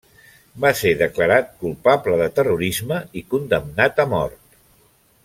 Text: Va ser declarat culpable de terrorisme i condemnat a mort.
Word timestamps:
Va 0.63 0.69
ser 0.79 0.93
declarat 1.01 1.51
culpable 1.65 2.17
de 2.23 2.31
terrorisme 2.39 2.99
i 3.23 3.27
condemnat 3.35 4.03
a 4.05 4.11
mort. 4.15 4.45